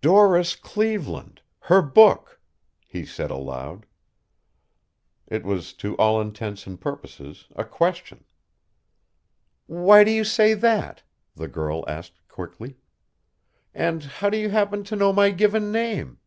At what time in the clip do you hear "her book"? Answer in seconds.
1.62-2.40